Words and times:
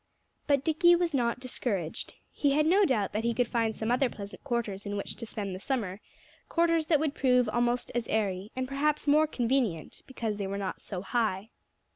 But 0.47 0.63
Dickie 0.63 0.95
was 0.95 1.13
not 1.13 1.39
discouraged. 1.39 2.15
He 2.31 2.53
had 2.53 2.65
no 2.65 2.85
doubt 2.85 3.13
that 3.13 3.23
he 3.23 3.35
could 3.35 3.47
find 3.47 3.75
some 3.75 3.91
other 3.91 4.09
pleasant 4.09 4.43
quarters 4.43 4.83
in 4.83 4.97
which 4.97 5.15
to 5.17 5.27
spend 5.27 5.53
the 5.53 5.59
summer 5.59 6.01
quarters 6.49 6.87
that 6.87 6.99
would 6.99 7.13
prove 7.13 7.47
almost 7.47 7.91
as 7.93 8.07
airy, 8.07 8.51
and 8.55 8.67
perhaps 8.67 9.05
more 9.05 9.27
convenient 9.27 10.01
because 10.07 10.39
they 10.39 10.47
were 10.47 10.57
not 10.57 10.81
so 10.81 11.03
high. 11.03 11.49